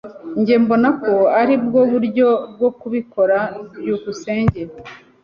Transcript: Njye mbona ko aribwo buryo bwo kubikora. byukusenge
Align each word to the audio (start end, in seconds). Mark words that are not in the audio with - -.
Njye 0.39 0.55
mbona 0.63 0.89
ko 1.03 1.13
aribwo 1.39 1.79
buryo 1.91 2.27
bwo 2.53 2.69
kubikora. 2.79 3.37
byukusenge 3.79 4.61